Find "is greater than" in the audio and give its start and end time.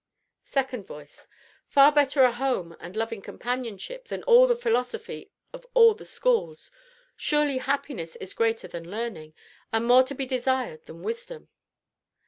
8.15-8.89